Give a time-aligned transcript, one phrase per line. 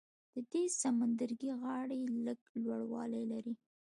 [0.33, 3.53] د دې سمندرګي غاړې لږ لوړوالی لري.